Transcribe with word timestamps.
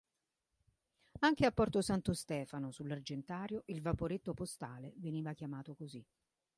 Anche 1.19 1.45
a 1.45 1.51
Porto 1.51 1.79
Santo 1.83 2.13
Stefano, 2.13 2.71
sull'Argentario, 2.71 3.61
il 3.67 3.83
vaporetto 3.83 4.33
postale 4.33 4.93
veniva 4.95 5.33
chiamato 5.33 5.75
così. 5.75 6.03